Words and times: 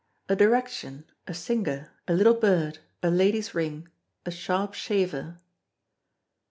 A 0.27 0.35
direction, 0.35 1.05
a 1.27 1.33
singer, 1.35 1.91
a 2.07 2.13
little 2.15 2.33
bird, 2.33 2.79
a 3.03 3.11
lady's 3.11 3.53
ring, 3.53 3.87
a 4.25 4.31
sharp 4.31 4.73
shaver. 4.73 5.37